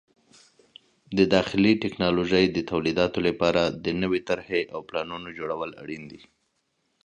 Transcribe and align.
د 1.17 1.19
داخلي 1.35 1.73
ټکنالوژۍ 1.83 2.45
د 2.51 2.57
تولیداتو 2.71 3.19
لپاره 3.27 3.61
د 3.85 3.87
نوې 4.01 4.21
طرحې 4.29 4.61
او 4.73 4.79
پلانونو 4.89 5.27
جوړول 5.39 5.71
اړین 5.81 6.03
دي. 6.11 6.21